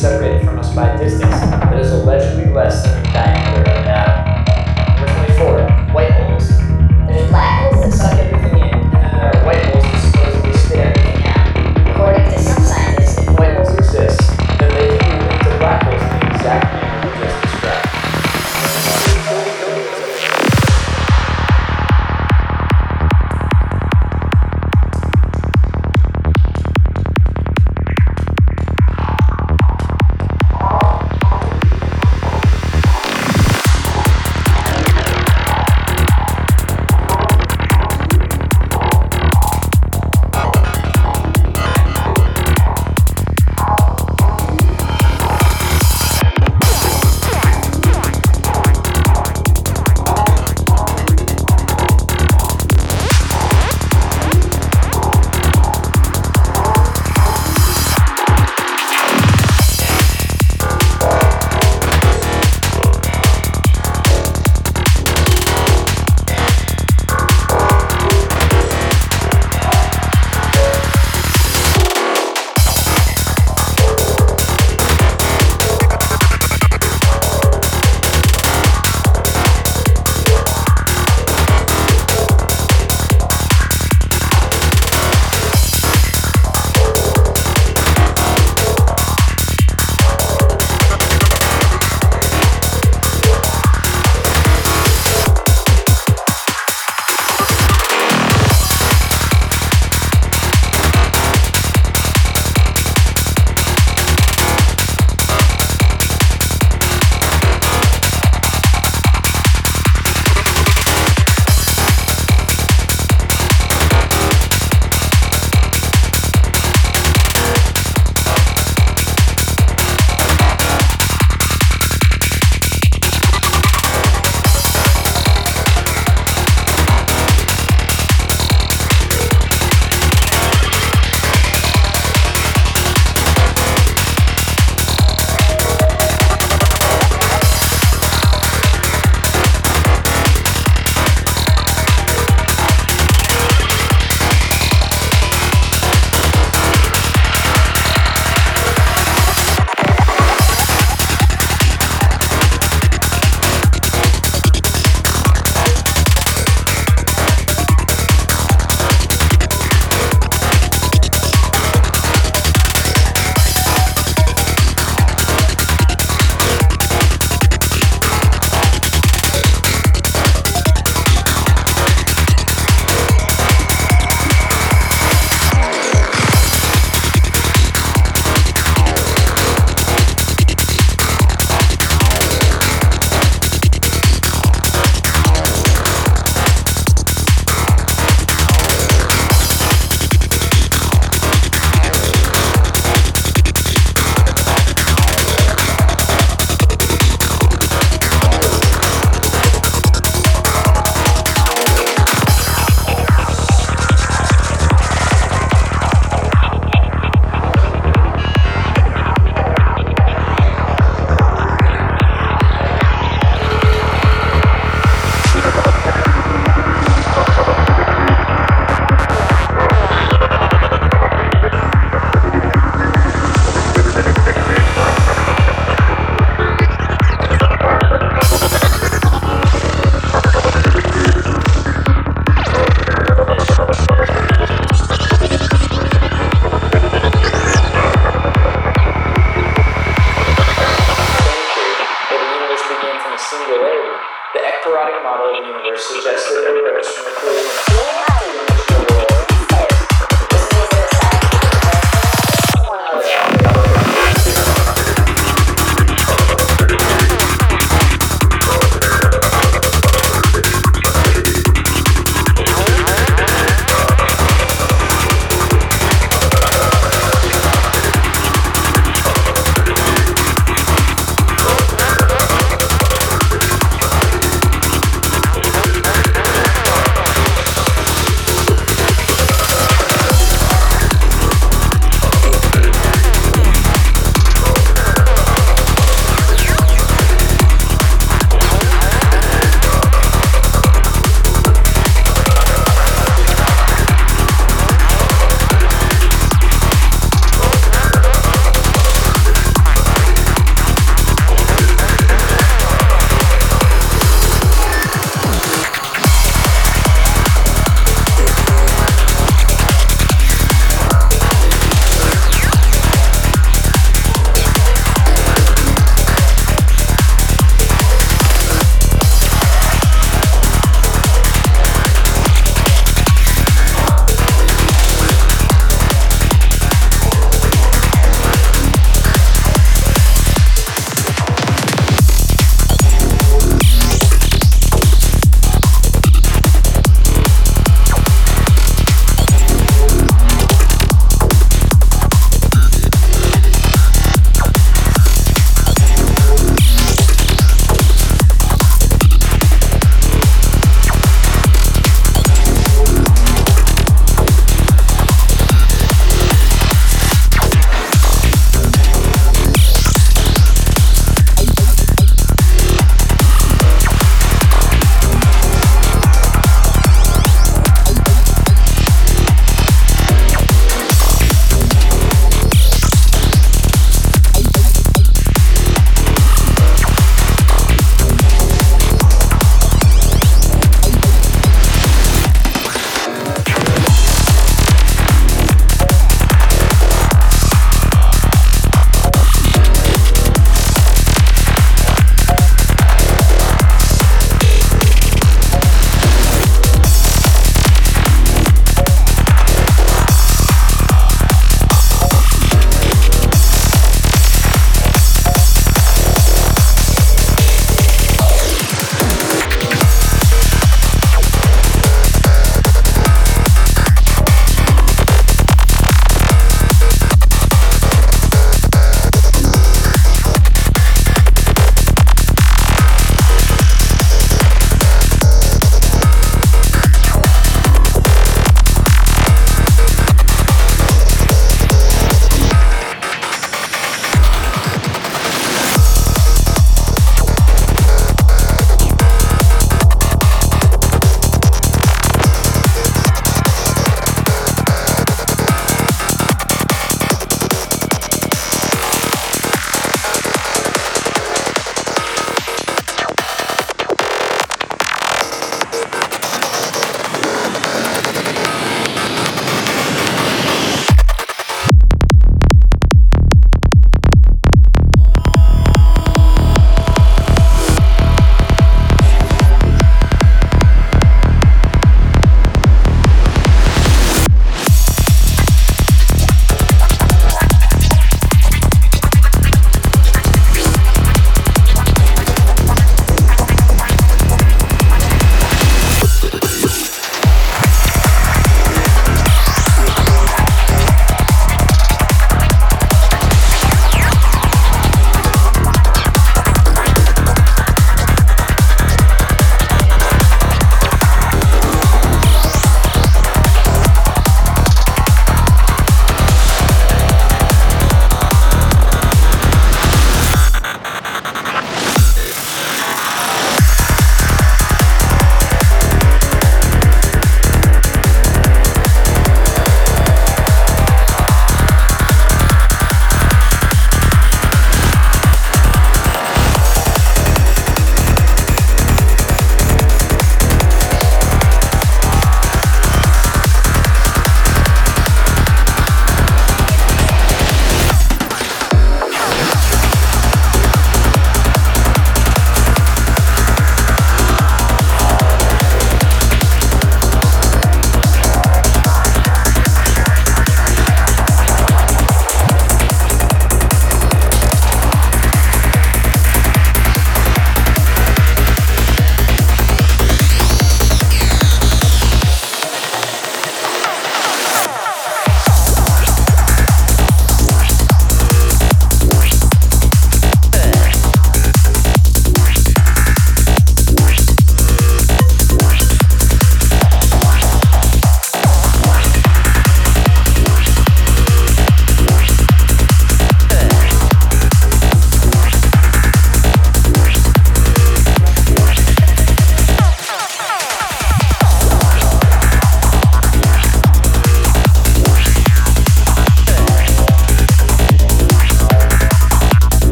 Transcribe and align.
separated 0.00 0.46
from 0.46 0.58
us 0.58 0.74
by 0.74 0.96
distance. 0.96 1.49